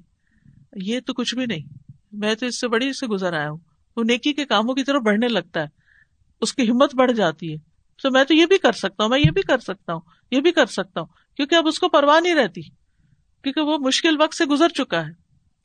[0.75, 3.57] یہ تو کچھ بھی نہیں۔ میں تو اس سے بڑی اس سے گزر آیا ہوں۔
[3.95, 5.67] وہ نیکی کے کاموں کی طرف بڑھنے لگتا ہے۔
[6.41, 7.57] اس کی ہمت بڑھ جاتی ہے۔
[8.03, 10.41] تو میں تو یہ بھی کر سکتا ہوں، میں یہ بھی کر سکتا ہوں، یہ
[10.41, 11.07] بھی کر سکتا ہوں۔
[11.37, 12.61] کیونکہ اب اس کو پرواہ نہیں رہتی۔
[13.43, 15.11] کیونکہ وہ مشکل وقت سے گزر چکا ہے۔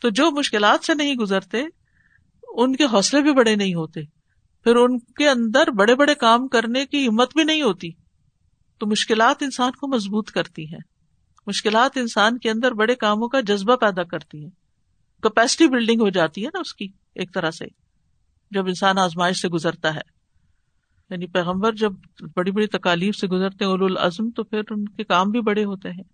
[0.00, 1.64] تو جو مشکلات سے نہیں گزرتے،
[2.48, 4.00] ان کے حوصلے بھی بڑے نہیں ہوتے۔
[4.64, 8.05] پھر ان کے اندر بڑے بڑے کام کرنے کی ہمت بھی نہیں ہوتی۔
[8.78, 10.80] تو مشکلات انسان کو مضبوط کرتی ہیں۔
[11.46, 14.50] مشکلات انسان کے اندر بڑے کاموں کا جذبہ پیدا کرتی ہیں۔
[15.22, 17.64] کیپیسٹی بلڈنگ ہو جاتی ہے نا اس کی ایک طرح سے۔
[18.50, 20.16] جب انسان آزمائش سے گزرتا ہے۔
[21.10, 21.92] یعنی پیغمبر جب
[22.36, 25.64] بڑی بڑی تکالیف سے گزرتے ہیں اول العزم، تو پھر ان کے کام بھی بڑے
[25.64, 26.04] ہوتے ہیں۔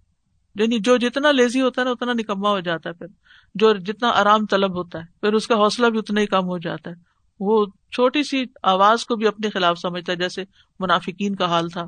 [0.54, 3.06] یعنی جو جتنا لیزی ہوتا ہے نا، اتنا نکما ہو جاتا ہے پھر۔
[3.54, 6.58] جو جتنا آرام طلب ہوتا ہے، پھر اس کا حوصلہ بھی اتنا ہی کم ہو
[6.58, 6.94] جاتا ہے۔
[7.40, 10.44] وہ چھوٹی سی آواز کو بھی اپنے خلاف سمجھتا ہے، جیسے
[10.78, 11.84] منافقین کا حال تھا۔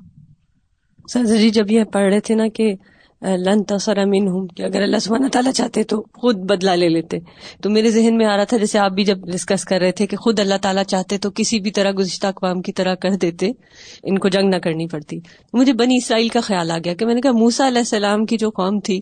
[1.12, 2.74] سر جی جب یہ پڑھ رہے تھے نا کہ
[3.22, 7.18] لن تصر امین ہوں کہ اگر اللہ سبحانہ تعالیٰ چاہتے تو خود بدلا لے لیتے۔
[7.62, 10.06] تو میرے ذہن میں آ رہا تھا، جیسے آپ بھی جب ڈسکس کر رہے تھے
[10.06, 13.50] کہ خود اللہ تعالیٰ چاہتے تو کسی بھی طرح گزشتہ اقوام کی طرح کر دیتے،
[14.02, 15.18] ان کو جنگ نہ کرنی پڑتی۔
[15.52, 18.36] مجھے بنی اسرائیل کا خیال آ گیا کہ میں نے کہا موسا علیہ السلام کی
[18.36, 19.00] جو قوم تھی،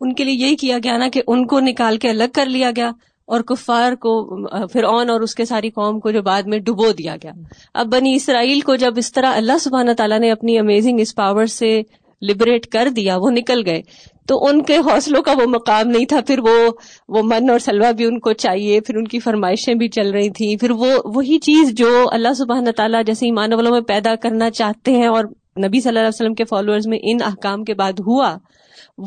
[0.00, 2.70] ان کے لیے یہی کیا گیا نا کہ ان کو نکال کے الگ کر لیا
[2.76, 2.90] گیا۔
[3.30, 7.16] اور کفار کو پھر اور اس کے ساری قوم کو جو بعد میں ڈبو دیا
[7.22, 7.32] گیا۔
[7.74, 11.46] اب بنی اسرائیل کو جب اس طرح اللہ سبحانہ تعالیٰ نے اپنی امیزنگ اس پاور
[11.46, 11.82] سے
[12.28, 13.82] لبریٹ کر دیا، وہ نکل گئے۔
[14.28, 16.70] تو ان کے حوصلوں کا وہ مقام نہیں تھا۔ پھر وہ
[17.08, 20.30] وہ من اور سلوا بھی ان کو چاہیے، پھر ان کی فرمائشیں بھی چل رہی
[20.30, 24.50] تھیں۔ پھر وہ، وہی چیز جو اللہ سبحانہ تعالیٰ جیسے ایمان والوں میں پیدا کرنا
[24.50, 25.24] چاہتے ہیں اور
[25.64, 28.36] نبی صلی اللہ علیہ وسلم کے فالوورز میں ان احکام کے بعد ہوا۔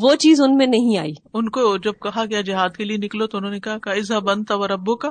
[0.02, 3.26] وہ چیز ان میں نہیں آئی۔ ان کو جب کہا گیا جہاد کے لیے نکلو
[3.26, 5.10] تو انہوں نے کہا کہ بند تھا ابو کا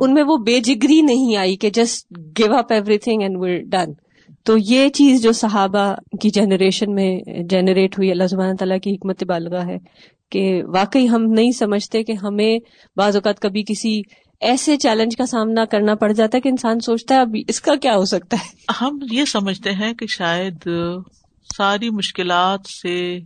[0.00, 3.92] ان میں وہ بے جگری نہیں آئی کہ just give up everything and will done
[4.44, 9.24] تو یہ چیز جو صحابہ کی جنریشن میں جنریٹ ہوئی اللہ سبحانہ تعالیٰ کی حکمت
[9.24, 9.76] بالغ ہے
[10.30, 12.58] کہ واقعی ہم نہیں سمجھتے کہ ہمیں
[12.96, 14.02] بعض اوقات کبھی کسی
[14.40, 17.74] ایسے چیلنج کا سامنا کرنا پڑ جاتا ہے کہ انسان سوچتا ہے اب اس کا
[17.74, 20.68] کیا ہو سکتا ہے۔ ہم یہ سمجھتے ہیں کہ شاید
[21.56, 23.20] ساری مشکلات سے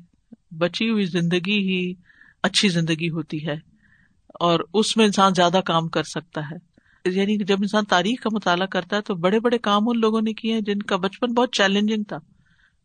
[0.59, 1.95] بچی ہوئی زندگی ہی
[2.43, 3.55] اچھی زندگی ہوتی ہے
[4.41, 6.73] اور اس میں انسان زیادہ کام کر سکتا ہے۔
[7.05, 10.33] یعنی جب انسان تاریخ کا مطالعہ کرتا ہے تو بڑے بڑے کام ان لوگوں نے
[10.33, 12.17] کیے ہیں جن کا بچپن بہت چیلنجنگ تھا،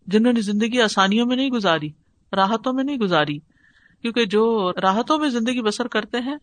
[0.08, 1.90] جنہوں نے زندگی آسانیوں میں نہیں گزاری،
[2.36, 3.40] راحتوں میں نہیں گزاری۔
[4.02, 6.36] کیونکہ جو راحتوں میں زندگی بسر کرتے ہیں،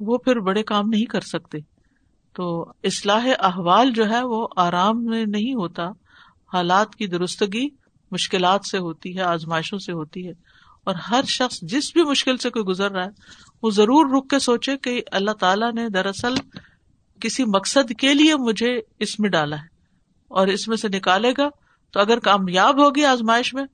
[0.00, 1.58] وہ پھر بڑے کام نہیں کر سکتے۔
[2.34, 5.88] تو اصلاح احوال جو ہے، وہ آرام میں نہیں ہوتا،
[6.52, 7.83] حالات کی درستگی
[8.14, 10.32] مشکلات سے ہوتی ہے، آزمائشوں سے ہوتی ہے۔
[10.84, 13.10] اور ہر شخص جس بھی مشکل سے کوئی گزر رہا ہے،
[13.62, 16.34] وہ ضرور رک کے سوچے کہ اللہ تعالیٰ نے دراصل
[17.20, 19.74] کسی مقصد کے لیے مجھے اس میں ڈالا ہے۔
[20.28, 21.48] اور اس میں سے نکالے گا
[21.92, 23.64] تو اگر کامیاب ہوگی آزمائش میں،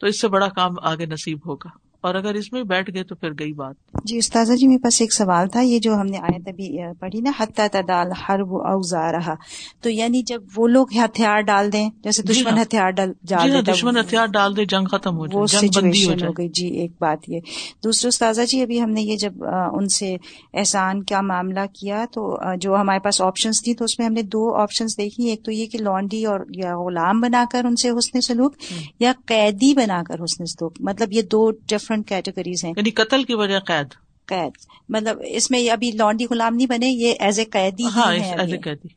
[0.00, 3.14] تو اس سے بڑا کام آگے نصیب ہوگا۔ اور اگر اس میں بیٹھ گئے تو
[3.14, 6.18] پھر گئی بات۔ جی استاذہ جی میرے پاس ایک سوال تھا یہ جو ہم نے
[6.18, 6.68] آیت ابھی
[7.00, 9.34] پڑھی نا حتیٰ تدال ہر وہ اوزا رہا
[9.82, 13.34] تو یعنی جب وہ لوگ ہتھیار ڈال دیں جیسے جی دشمن ہاں۔ ہتھیار ڈال جی
[13.34, 16.16] ہاں، ڈال دشمن ہتھیار ڈال دے جنگ ختم ہو جائے جنگ بندی ہو سچویشن ہو
[16.16, 17.40] جائے گئی۔ جی ایک بات یہ۔
[17.84, 20.16] دوسرے استاذہ جی ابھی ہم نے یہ جب ان سے
[20.54, 22.22] احسان کا معاملہ کیا تو
[22.60, 25.52] جو ہمارے پاس آپشنس تھی تو اس میں ہم نے دو آپشنس دیکھی۔ ایک تو
[25.52, 28.56] یہ کہ لانڈی اور یا غلام بنا کر ان سے حسن سلوک
[29.00, 33.34] یا قیدی بنا کر حسن سلوک۔ مطلب یہ دو ڈفرنٹ کیٹیگریز ہیں۔ یعنی قتل کی
[33.34, 33.86] وجہ قید۔
[34.26, 34.52] قید۔
[34.88, 38.58] مطلب اس میں ابھی لانڈی غلام نہیں بنے یہ ایز اے قیدی ہاں ابھی۔ ایسے
[38.58, 38.88] قیدی۔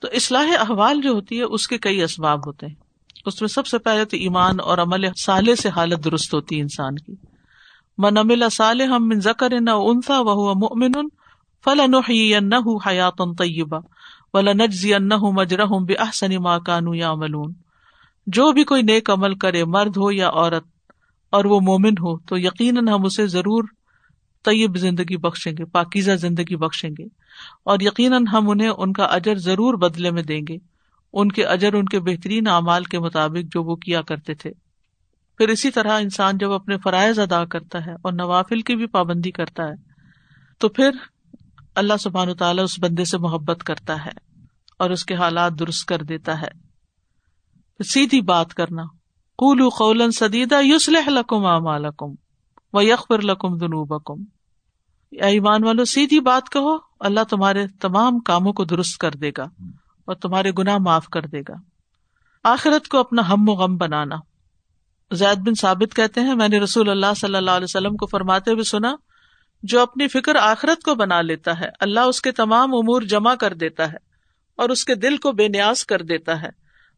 [0.00, 2.74] تو اصلاح احوال جو ہوتی ہے اس کے کئی اسباب ہوتے ہیں۔
[3.26, 6.60] اس میں سب سے پہلے تو ایمان اور عمل صالح سے حالت درست ہوتی ہے
[6.60, 7.14] انسان کی۔
[7.98, 10.92] من عمل صالح من ذکر نہ انسا وہ مؤمن
[11.64, 13.80] فلنحيينه حیات طیبہ
[14.34, 17.52] ولنجزينهم اجرهم باحسن ما كانوا يعملون
[18.26, 20.64] جو بھی کوئی نیک عمل کرے مرد ہو یا عورت
[21.32, 23.64] اور وہ مومن ہو تو یقیناً ہم اسے ضرور
[24.44, 27.04] طیب زندگی بخشیں گے، پاکیزہ زندگی بخشیں گے
[27.64, 30.56] اور یقیناً ہم انہیں ان کا اجر ضرور بدلے میں دیں گے۔
[31.12, 34.50] ان کے اجر، ان کے بہترین اعمال کے مطابق جو وہ کیا کرتے تھے۔
[35.38, 39.30] پھر اسی طرح انسان جب اپنے فرائض ادا کرتا ہے اور نوافل کی بھی پابندی
[39.30, 39.74] کرتا ہے،
[40.58, 40.90] تو پھر
[41.74, 44.34] اللہ سبحان تعالیٰ اس بندے سے محبت کرتا ہے
[44.78, 46.50] اور اس کے حالات درست کر دیتا ہے۔
[47.76, 48.82] پھر سیدھی بات کرنا
[49.42, 52.14] قولو قولا سدیدہ یوسلح لکم اعمالکم
[52.72, 54.24] و یغفر لکم ذنوبکم
[55.12, 59.42] ایمان والو، سیدھی بات کہو، اللہ تمہارے تمام کاموں کو درست کر دے گا
[60.04, 61.54] اور تمہارے گناہ معاف کر دے گا۔
[62.44, 64.16] آخرت کو اپنا ہم و غم بنانا۔
[65.10, 68.50] زید بن ثابت کہتے ہیں، میں نے رسول اللہ صلی اللہ علیہ وسلم کو فرماتے
[68.50, 68.94] ہوئے سنا،
[69.62, 73.54] جو اپنی فکر آخرت کو بنا لیتا ہے، اللہ اس کے تمام امور جمع کر
[73.54, 73.98] دیتا ہے
[74.56, 76.48] اور اس کے دل کو بے نیاز کر دیتا ہے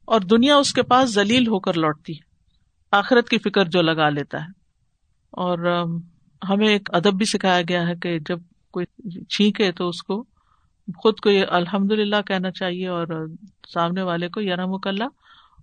[0.04, 2.33] اور دنیا اس کے پاس ذلیل ہو کر لوٹتی ہے۔
[2.94, 4.48] آخرت کی فکر جو لگا لیتا ہے۔
[5.30, 5.58] اور
[6.48, 8.38] ہمیں ایک ادب بھی سکھایا گیا ہے کہ جب
[8.72, 8.86] کوئی
[9.24, 10.24] چھینکے تو اس کو
[11.02, 13.28] خود کو یہ الحمد للہ کہنا چاہیے اور
[13.74, 15.04] سامنے والے کو یرم اللہ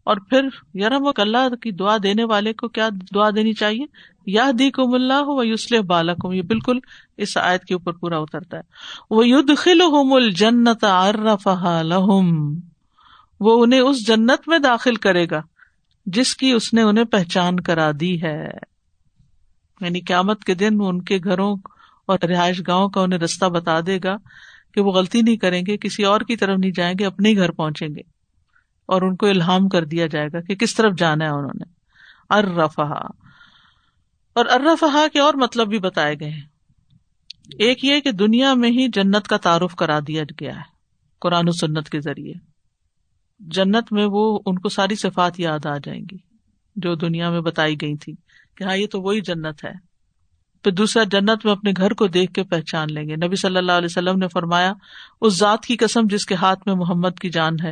[0.04, 3.86] اور پھر یرم اللہ کی دعا دینے والے کو کیا دعا دینی چاہیے؟
[4.26, 6.80] یا دی کو ملا ہو یوسل بالک ہوں یہ بالکل
[7.18, 8.62] اس آیت کے اوپر پورا اترتا ہے۔
[9.10, 11.48] وہ ید خل مل جنت ارف
[11.82, 12.60] لہم
[13.40, 15.42] وہ انہیں اس جنت میں داخل کرے گا۔
[16.06, 18.48] جس کی اس نے انہیں پہچان کرا دی ہے۔
[19.82, 21.56] یعنی قیامت کے دن ان کے گھروں
[22.08, 24.16] اور رہائش گاہوں کا انہیں رستہ بتا دے گا
[24.74, 27.38] کہ وہ غلطی نہیں کریں گے، کسی اور کی طرف نہیں جائیں گے، اپنے ہی
[27.38, 28.02] گھر پہنچیں گے۔
[28.86, 31.74] اور ان کو الحام کر دیا جائے گا کہ کس طرف جانا ہے انہوں نے۔
[32.30, 33.08] ارفا
[34.34, 36.42] اور ارفا کے اور مطلب بھی بتائے گئے ہیں۔
[37.60, 40.64] ایک یہ کہ دنیا میں ہی جنت کا تعارف کرا دیا گیا ہے،
[41.22, 42.51] قرآن و سنت کے ذریعے۔
[43.48, 46.18] جنت میں وہ ان کو ساری صفات یاد آ جائیں گی
[46.76, 48.14] جو دنیا میں بتائی گئی تھی
[48.58, 49.92] کہ ہاں یہ تو وہی جنت ہے۔
[50.64, 53.72] پھر دوسرا، جنت میں اپنے گھر کو دیکھ کے پہچان لیں گے۔ نبی صلی اللہ
[53.72, 54.74] علیہ وسلم نے فرمایا،
[55.22, 57.72] اس ذات کی قسم جس کے ہاتھ میں محمد کی جان ہے،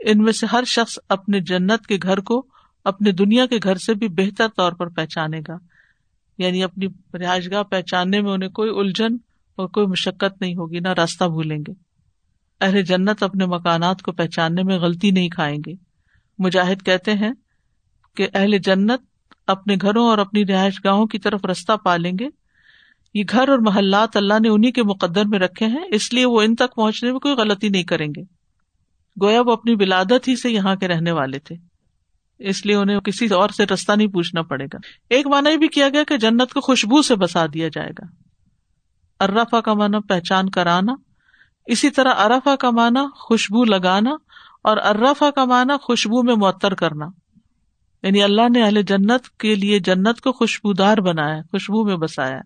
[0.00, 2.46] ان میں سے ہر شخص اپنے جنت کے گھر کو
[2.84, 5.56] اپنے دنیا کے گھر سے بھی بہتر طور پر پہچانے گا۔
[6.38, 6.86] یعنی اپنی
[7.18, 9.16] رہائش گاہ پہچاننے میں انہیں کوئی الجھن
[9.56, 11.85] اور کوئی مشقت نہیں ہوگی، نہ راستہ بھولیں گے۔
[12.60, 15.72] اہل جنت اپنے مکانات کو پہچاننے میں غلطی نہیں کھائیں گے۔
[16.38, 17.32] مجاہد کہتے ہیں
[18.16, 19.00] کہ اہل جنت
[19.46, 22.28] اپنے گھروں اور اپنی رہائش گاہوں کی طرف رستہ پالیں گے۔
[23.14, 26.42] یہ گھر اور محلات اللہ نے انہیں کے مقدر میں رکھے ہیں، اس لیے وہ
[26.42, 28.22] ان تک پہنچنے میں کوئی غلطی نہیں کریں گے۔
[29.22, 31.56] گویا وہ اپنی ولادت ہی سے یہاں کے رہنے والے تھے۔
[32.38, 34.76] اس لیے انہیں کسی اور سے رستہ نہیں پوچھنا پڑے گا۔
[35.10, 38.06] ایک مانا یہ بھی کیا گیا کہ جنت کو خوشبو سے بسا دیا جائے گا۔
[39.24, 40.94] ارفا کا مانا پہچان کرانا
[41.66, 44.10] اسی طرح ارفا کا مانا خوشبو لگانا
[44.62, 47.06] اور ارفا کا مانا خوشبو میں معطر کرنا۔
[48.02, 52.40] یعنی اللہ نے اہل جنت کے لیے جنت کو خوشبودار بنایا، خوشبو میں بسایا۔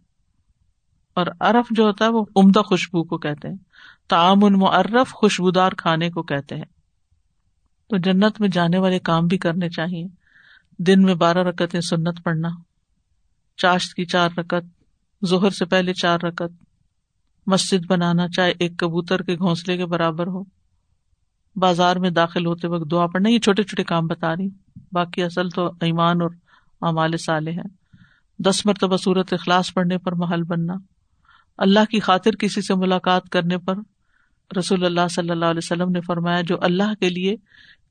[1.15, 3.57] اور ارف جو ہوتا ہے وہ عمدہ خوشبو کو کہتے ہیں۔
[4.09, 4.55] تعام ان
[5.05, 6.65] خوشبودار کھانے کو کہتے ہیں۔
[7.89, 10.07] تو جنت میں جانے والے کام بھی کرنے چاہیے۔
[10.79, 12.49] دن میں بارہ رکتیں سنت پڑھنا،
[13.57, 14.83] چاشت کی چار رکت
[15.23, 16.70] زہر سے پہلے چار رکت
[17.47, 20.43] مسجد بنانا، چاہے ایک کبوتر کے گھونسلے کے برابر ہو،
[21.57, 24.49] بازار میں داخل ہوتے وقت دعا پڑھنا، یہ چھوٹے چھوٹے کام بتا رہی
[24.93, 26.31] باقی اصل تو ایمان اور
[26.83, 27.69] اعمال سالے ہیں۔
[28.39, 30.75] دس مرتبہ صورت اخلاص پڑھنے پر محل بننا۔
[31.59, 33.75] اللہ کی خاطر کسی سے ملاقات کرنے پر
[34.59, 37.37] رسول اللہ صلی اللہ علیہ وسلم نے فرمایا، جو اللہ کے لیے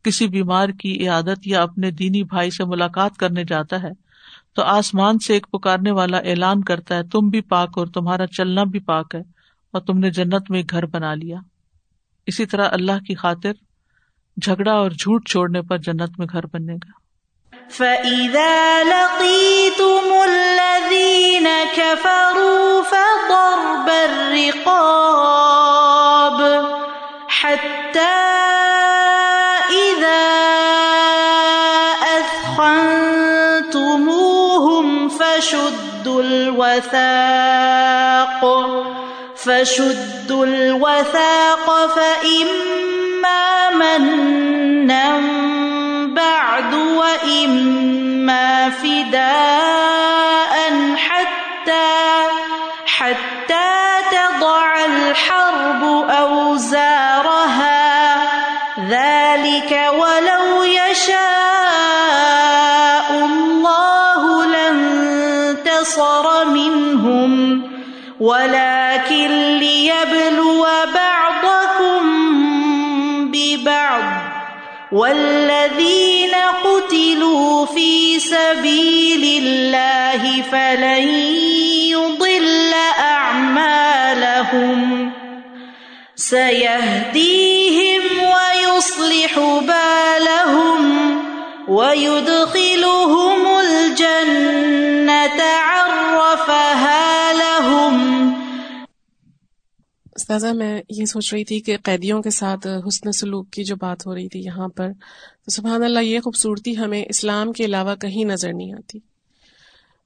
[0.03, 3.91] کسی بیمار کی عیادت یا اپنے دینی بھائی سے ملاقات کرنے جاتا ہے،
[4.53, 8.63] تو آسمان سے ایک پکارنے والا اعلان کرتا ہے، تم بھی پاک اور تمہارا چلنا
[8.63, 9.38] بھی پاک ہے۔
[9.71, 11.37] اور تم نے جنت میں گھر بنا لیا۔
[12.25, 13.51] اسی طرح اللہ کی خاطر
[14.41, 16.99] جھگڑا اور جھوٹ چھوڑنے پر جنت میں گھر بننے گا
[17.69, 26.41] فَإِذَا لَقِيتُمُ الَّذِينَ كَفَرُوا فَضَرْبَ الرِّقَابِ
[27.41, 28.29] حَتَّى
[29.71, 30.27] إِذَا
[32.17, 37.48] أَثْخَنْتُمُوهُمْ فَشُدُّوا الْوَثَاقَ
[39.43, 44.28] فشدوا الوثاق فإما مَنًّا
[78.19, 81.07] سبيل الله فلن
[81.89, 84.79] يضل أعمالهم.
[86.15, 91.19] سيهديهم ويصلح بالهم
[91.67, 95.58] ويدخلهم الجنة
[100.19, 104.07] استاذہ، میں یہ سوچ رہی تھی کہ قیدیوں کے ساتھ حسن سلوک کی جو بات
[104.07, 104.87] ہو رہی تھی یہاں پر،
[105.45, 108.99] تو سبحان اللہ یہ خوبصورتی ہمیں اسلام کے علاوہ کہیں نظر نہیں آتی۔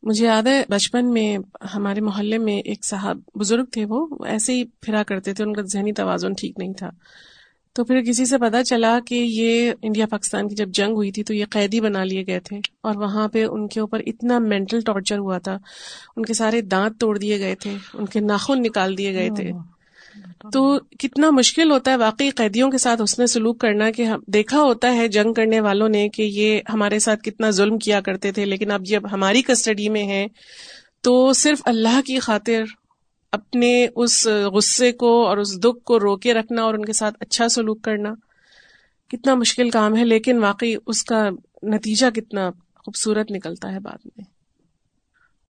[0.03, 1.37] مجھے یاد ہے بچپن میں
[1.75, 5.61] ہمارے محلے میں ایک صاحب بزرگ تھے، وہ ایسے ہی پھرا کرتے تھے، ان کا
[5.61, 6.89] ذہنی توازن ٹھیک نہیں تھا۔
[7.73, 11.23] تو پھر کسی سے پتا چلا کہ یہ انڈیا پاکستان کی جب جنگ ہوئی تھی
[11.23, 14.79] تو یہ قیدی بنا لیے گئے تھے۔ اور وہاں پہ ان کے اوپر اتنا مینٹل
[14.79, 15.57] ٹارچر ہوا تھا،
[16.15, 19.51] ان کے سارے دانت توڑ دیے گئے تھے، ان کے ناخن نکال دیے گئے تھے۔
[20.53, 24.61] تو کتنا مشکل ہوتا ہے واقعی قیدیوں کے ساتھ اس نے سلوک کرنا کہ دیکھا
[24.61, 28.45] ہوتا ہے جنگ کرنے والوں نے کہ یہ ہمارے ساتھ کتنا ظلم کیا کرتے تھے،
[28.45, 30.27] لیکن اب جب ہماری کسٹڈی میں ہیں۔
[31.01, 32.63] تو صرف اللہ کی خاطر
[33.31, 37.47] اپنے اس غصے کو اور اس دکھ کو روکے رکھنا اور ان کے ساتھ اچھا
[37.47, 38.13] سلوک کرنا
[39.09, 41.29] کتنا مشکل کام ہے، لیکن واقعی اس کا
[41.63, 44.23] نتیجہ کتنا خوبصورت نکلتا ہے بعد میں۔